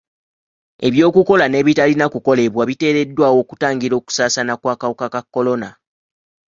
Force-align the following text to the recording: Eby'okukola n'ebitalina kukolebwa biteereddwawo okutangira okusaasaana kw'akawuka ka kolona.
Eby'okukola 0.87 1.45
n'ebitalina 1.47 2.05
kukolebwa 2.13 2.63
biteereddwawo 2.69 3.37
okutangira 3.43 3.93
okusaasaana 3.97 4.53
kw'akawuka 4.61 5.05
ka 5.13 5.21
kolona. 5.33 5.69